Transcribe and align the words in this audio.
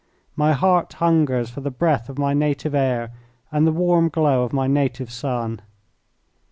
My 0.35 0.53
heart 0.53 0.93
hungers 0.93 1.51
for 1.51 1.61
the 1.61 1.69
breath 1.69 2.09
of 2.09 2.17
my 2.17 2.33
native 2.33 2.73
air 2.73 3.11
and 3.51 3.67
the 3.67 3.71
warm 3.71 4.09
glow 4.09 4.41
of 4.41 4.51
my 4.51 4.65
native 4.65 5.11
sun. 5.11 5.61